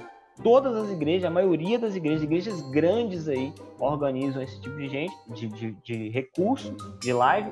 [0.43, 5.15] todas as igrejas, a maioria das igrejas, igrejas grandes aí, organizam esse tipo de gente,
[5.33, 7.51] de, de, de recurso, de live,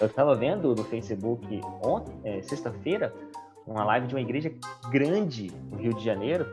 [0.00, 3.14] eu estava vendo no Facebook ontem, é, sexta-feira,
[3.66, 4.52] uma live de uma igreja
[4.90, 6.46] grande no Rio de Janeiro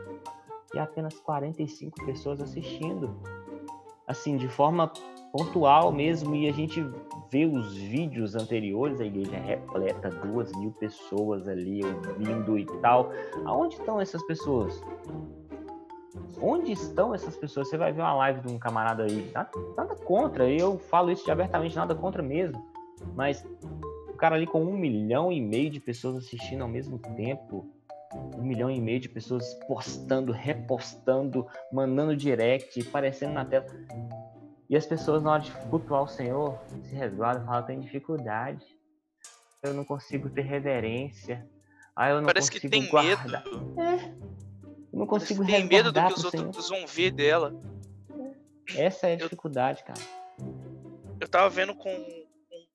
[0.74, 3.14] e apenas 45 pessoas assistindo.
[4.06, 4.92] Assim, de forma
[5.32, 6.84] pontual mesmo, e a gente
[7.30, 13.10] vê os vídeos anteriores, a igreja repleta, duas mil pessoas ali ouvindo e tal.
[13.44, 14.82] Aonde estão essas pessoas?
[16.40, 17.68] Onde estão essas pessoas?
[17.68, 21.30] Você vai ver uma live de um camarada aí, nada, nada contra, eu falo isso
[21.30, 22.73] abertamente, nada contra mesmo
[23.14, 23.44] mas
[24.08, 27.68] o cara ali com um milhão e meio de pessoas assistindo ao mesmo tempo,
[28.36, 33.66] um milhão e meio de pessoas postando, repostando, mandando direct, aparecendo na tela.
[34.70, 38.64] E as pessoas, na hora de cultuar o Senhor, se resguardam e falam: tem dificuldade.
[39.62, 41.46] Eu não consigo ter reverência.
[41.96, 43.44] Ah, eu não Parece consigo que tem guardar.
[43.44, 43.80] medo.
[43.80, 44.14] É.
[44.92, 46.46] Eu não consigo tem medo do que os Senhor.
[46.46, 47.54] outros vão ver dela.
[48.76, 50.00] Essa é a dificuldade, cara.
[51.20, 52.23] Eu tava vendo com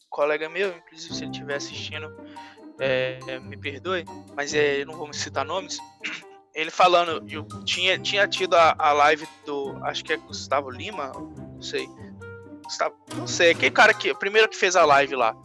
[0.09, 2.13] colega meu, inclusive se ele estiver assistindo,
[2.79, 5.77] é, me perdoe, mas é, eu não vou me citar nomes.
[6.55, 11.11] Ele falando, eu tinha, tinha tido a, a live do, acho que é Gustavo Lima,
[11.13, 11.87] não sei.
[12.63, 15.35] Gustavo, não sei, aquele cara que, o primeiro que fez a live lá.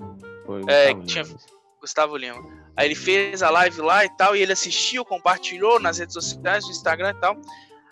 [0.46, 1.38] Foi É, Gustavo tinha- Lima.
[1.80, 2.42] Gustavo Lima.
[2.76, 6.64] Aí ele fez a live lá e tal, e ele assistiu, compartilhou nas redes sociais,
[6.64, 7.36] no Instagram e tal.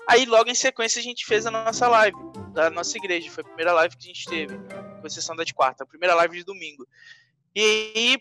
[0.08, 2.16] Aí logo em sequência a gente fez a nossa live
[2.52, 3.30] da nossa igreja.
[3.30, 4.58] Foi a primeira live que a gente teve,
[5.02, 6.86] com exceção da de quarta, a primeira live de domingo.
[7.54, 8.18] E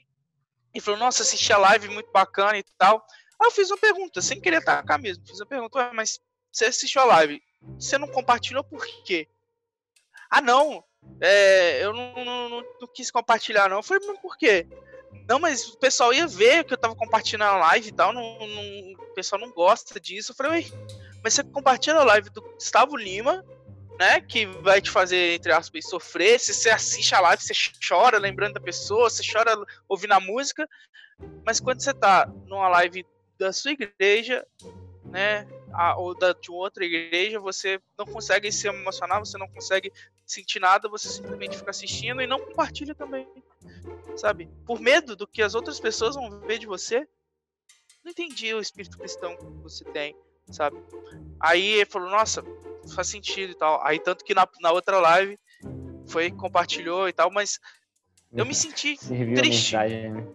[0.74, 3.06] ele falou, nossa, assisti a live, muito bacana e tal.
[3.40, 5.26] Aí eu fiz uma pergunta, sem querer atacar mesmo.
[5.26, 6.20] Fiz uma pergunta, mas
[6.52, 7.42] você assistiu a live,
[7.80, 9.28] você não compartilhou por quê?
[10.30, 10.84] Ah, não,
[11.20, 13.78] é, eu não, não- não- não quis compartilhar, não.
[13.78, 14.68] Eu falei, mas por quê?
[15.28, 18.24] Não, mas o pessoal ia ver que eu tava compartilhando a live e tal, não,
[18.24, 20.32] o pessoal não gosta disso.
[20.32, 20.72] Eu falei,
[21.24, 23.44] mas você compartilha a live do Gustavo Lima,
[24.02, 26.40] né, que vai te fazer, entre aspas, sofrer.
[26.40, 27.54] Se você assiste a live, você
[27.88, 29.54] chora lembrando da pessoa, você chora
[29.88, 30.68] ouvindo a música,
[31.46, 33.06] mas quando você tá numa live
[33.38, 34.44] da sua igreja,
[35.06, 39.94] né, a- ou da, de outra igreja, você não consegue se emocionar, você não consegue
[40.26, 43.28] sentir nada, você simplesmente fica assistindo e não compartilha também,
[44.16, 44.50] sabe?
[44.66, 47.08] Por medo do que as outras pessoas vão ver de você.
[48.04, 50.16] Não entendi o espírito cristão que você tem.
[50.50, 50.78] Sabe?
[51.40, 52.44] Aí ele falou, nossa,
[52.96, 53.86] faz sentido e tal.
[53.86, 55.38] Aí tanto que na, na outra live
[56.08, 57.60] foi, compartilhou e tal, mas
[58.34, 59.74] eu me senti Serviu triste.
[59.74, 60.28] mensagem, né?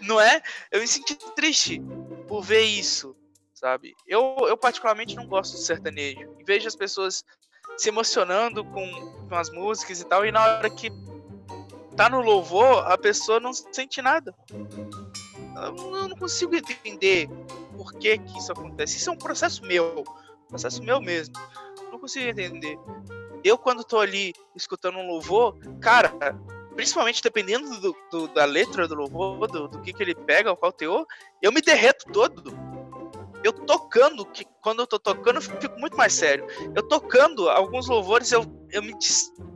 [0.00, 0.40] não é?
[0.70, 1.80] Eu me senti triste
[2.26, 3.16] por ver isso,
[3.54, 3.94] sabe?
[4.06, 6.36] Eu, eu particularmente não gosto de sertanejo.
[6.38, 7.24] E vejo as pessoas
[7.76, 10.90] se emocionando com, com as músicas e tal, e na hora que
[11.96, 14.34] tá no louvor, a pessoa não sente nada.
[15.56, 17.28] Eu não consigo entender
[17.78, 18.96] por que que isso acontece.
[18.96, 20.02] Isso é um processo meu,
[20.48, 21.32] processo meu mesmo.
[21.92, 22.76] Não consigo entender.
[23.44, 26.10] Eu, quando tô ali escutando um louvor, cara,
[26.74, 30.72] principalmente dependendo do, do- da letra do louvor, do, do que, que ele pega, qual
[30.72, 31.06] teor,
[31.40, 32.52] eu me derreto todo.
[33.44, 36.44] Eu tocando, que quando eu tô tocando, eu fico muito mais sério.
[36.74, 38.92] Eu tocando alguns louvores, eu, eu, me,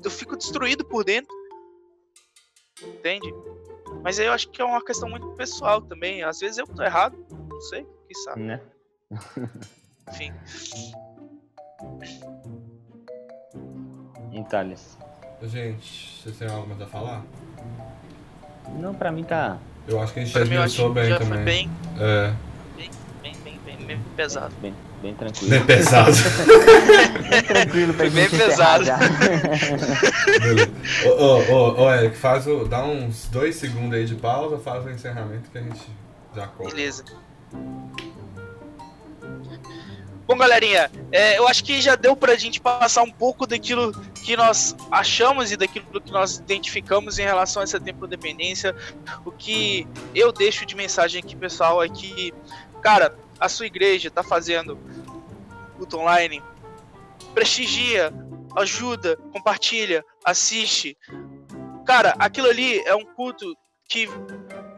[0.05, 1.35] eu fico destruído por dentro.
[2.81, 3.35] Entende?
[4.05, 6.23] Mas aí eu acho que é uma questão muito pessoal também.
[6.23, 8.41] Às vezes eu tô errado, não sei, quem sabe.
[8.43, 8.61] né?
[10.11, 10.33] Enfim.
[14.33, 14.97] Em Thales.
[15.43, 17.23] Gente, vocês têm algo mais a falar?
[18.79, 19.59] Não, pra mim tá.
[19.87, 21.35] Eu acho que a gente já Pra esmiuçou que bem já também.
[21.35, 22.33] foi bem, É,
[22.77, 22.91] bem,
[23.45, 24.55] bem, bem, bem pesado.
[24.63, 25.51] Bem, bem tranquilo.
[25.51, 26.13] bem pesado.
[27.33, 28.85] Bem tranquilo pra Foi bem pesado.
[28.85, 28.99] já.
[31.07, 34.85] Ô, ô, ô, ô, Eric, faz o, dá uns dois segundos aí de pausa, faz
[34.85, 35.81] o encerramento que a gente
[36.35, 36.75] já corta.
[36.75, 37.05] Beleza.
[40.27, 43.93] Bom, galerinha, é, eu acho que já deu pra gente passar um pouco daquilo
[44.25, 48.75] que nós achamos e daquilo que nós identificamos em relação a essa tempo-dependência.
[49.25, 52.33] O que eu deixo de mensagem aqui, pessoal, é que,
[52.81, 54.79] cara, a sua igreja tá fazendo
[55.77, 56.43] culto online,
[57.35, 58.11] prestigia,
[58.57, 60.97] ajuda, compartilha, assiste.
[61.85, 63.55] Cara, aquilo ali é um culto
[63.89, 64.09] que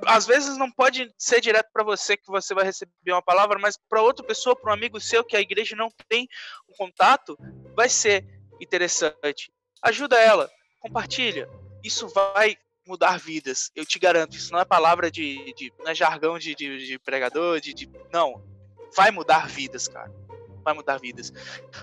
[0.06, 3.78] às vezes não pode ser direto para você que você vai receber uma palavra, mas
[3.88, 6.28] para outra pessoa, para um amigo seu que a igreja não tem
[6.68, 7.36] um contato,
[7.74, 8.26] vai ser
[8.60, 9.52] interessante.
[9.82, 10.50] Ajuda ela,
[10.80, 11.48] compartilha.
[11.82, 13.70] Isso vai mudar vidas.
[13.74, 14.36] Eu te garanto.
[14.36, 17.90] Isso não é palavra de, de não é jargão de, de, de pregador, de, de
[18.12, 18.42] não.
[18.96, 20.12] Vai mudar vidas, cara.
[20.62, 21.32] Vai mudar vidas.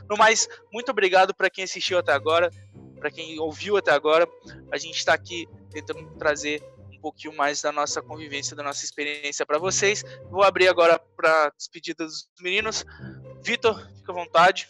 [0.09, 2.49] No mais, muito obrigado para quem assistiu até agora,
[2.99, 4.27] para quem ouviu até agora.
[4.71, 6.63] A gente está aqui tentando trazer
[7.01, 10.03] pouquinho mais da nossa convivência, da nossa experiência para vocês.
[10.29, 12.85] Vou abrir agora para despedida dos meninos.
[13.43, 14.69] Vitor, fica à vontade.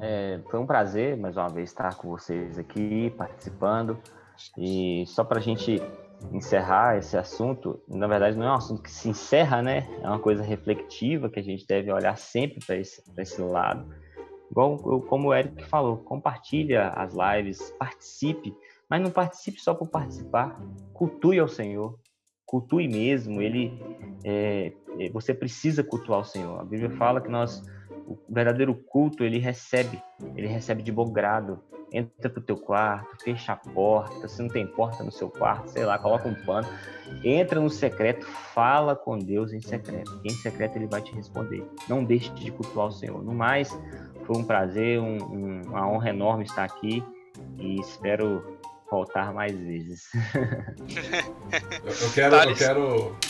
[0.00, 4.02] É, foi um prazer, mais uma vez, estar com vocês aqui, participando.
[4.58, 5.80] E só para a gente
[6.32, 9.88] encerrar esse assunto, na verdade não é um assunto que se encerra, né?
[10.02, 13.92] É uma coisa reflexiva que a gente deve olhar sempre para esse, esse lado.
[14.50, 18.54] Igual como o Eric falou, compartilha as lives, participe,
[18.92, 20.60] mas não participe só por participar.
[20.92, 21.98] Cultue ao Senhor,
[22.44, 23.40] cultue mesmo.
[23.40, 23.72] Ele,
[24.22, 26.60] é, é, você precisa cultuar o Senhor.
[26.60, 27.62] A Bíblia fala que nós
[28.06, 29.98] o verdadeiro culto ele recebe,
[30.36, 31.58] ele recebe de bom grado.
[31.90, 35.86] Entra pro teu quarto, fecha a porta, se não tem porta no seu quarto, sei
[35.86, 36.68] lá, coloca um pano,
[37.24, 40.20] entra no secreto, fala com Deus em secreto.
[40.22, 41.66] Em secreto ele vai te responder.
[41.88, 43.24] Não deixe de cultuar o Senhor.
[43.24, 43.70] No mais,
[44.26, 47.02] foi um prazer, um- um- uma honra enorme estar aqui
[47.58, 48.60] e espero
[48.92, 50.02] voltar mais vezes.
[51.84, 52.80] Eu, eu quero, eu, quero,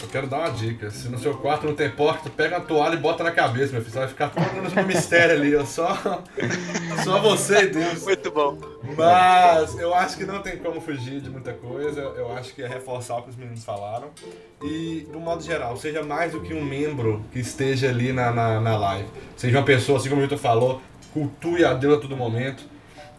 [0.03, 0.91] eu quero dar uma dica.
[0.91, 3.81] Se no seu quarto não tem porta, pega uma toalha e bota na cabeça, meu
[3.81, 3.93] filho.
[3.93, 5.57] Você vai ficar todo no mistério ali.
[5.57, 5.65] ó.
[5.65, 6.23] Só,
[7.05, 8.05] só você e Deus.
[8.05, 8.59] Muito bom.
[8.97, 12.01] Mas eu acho que não tem como fugir de muita coisa.
[12.01, 14.11] Eu acho que é reforçar o que os meninos falaram.
[14.63, 18.61] E, do modo geral, seja mais do que um membro que esteja ali na, na,
[18.61, 19.09] na live.
[19.37, 20.81] Seja uma pessoa, assim como o Vitor falou,
[21.13, 22.72] cultue a Deus a todo momento.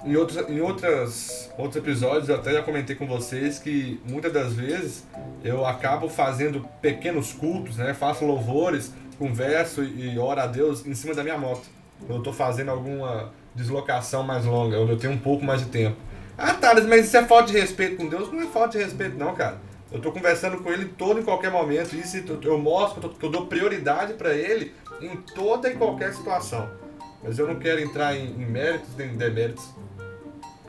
[0.06, 4.54] Em, outros, em outras, outros episódios eu até já comentei com vocês que muitas das
[4.54, 5.06] vezes
[5.43, 7.93] eu acabo fazendo pequenos cultos, né?
[7.93, 11.64] Faço louvores, converso e, oro a Deus em cima da minha moto.
[12.10, 15.95] Eu estou fazendo alguma deslocação mais longa, onde eu tenho um pouco mais de tempo.
[16.38, 18.32] Ah, Thales, mas isso é falta de respeito com Deus?
[18.32, 19.58] Não é falta de respeito, não, cara.
[19.91, 21.95] Eu tô conversando com ele todo e qualquer momento.
[21.95, 26.68] Isso eu- mostro que eu, dou prioridade para ele em toda e qualquer situação.
[27.24, 29.64] Mas eu não quero entrar em, méritos nem em deméritos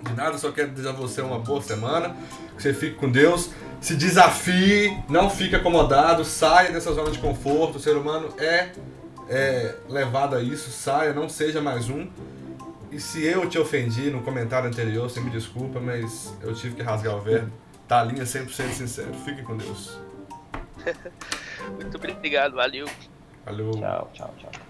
[0.05, 0.39] de nada.
[0.39, 2.15] Só quero desejar a você uma boa semana.
[2.57, 3.51] Que você fique com Deus.
[3.81, 7.77] Se desafie, não fique acomodado, saia dessa zona de conforto.
[7.77, 8.71] O ser humano é,
[9.29, 10.71] é levado a isso.
[10.71, 12.09] Saia, não seja mais um.
[12.91, 16.83] E se eu te ofendi no comentário anterior, você me desculpa, mas eu tive que
[16.83, 17.53] rasgar o verbo.
[17.89, 19.13] Tá a linha 100% sincero.
[19.25, 19.99] Fique com Deus.
[21.75, 22.87] Muito obrigado, valeu.
[23.45, 23.73] Valeu.
[23.73, 24.64] Tchau, tchau, tchau.